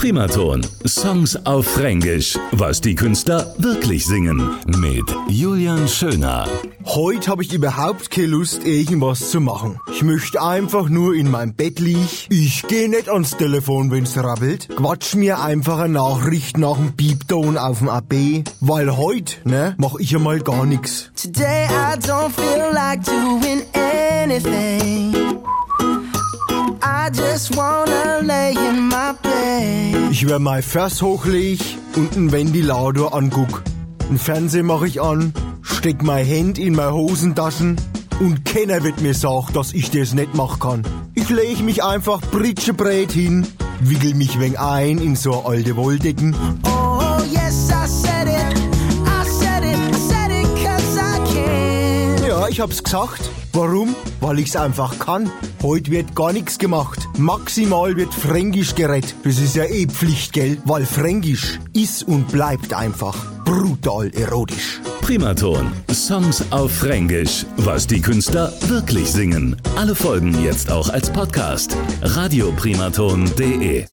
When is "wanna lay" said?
27.54-28.52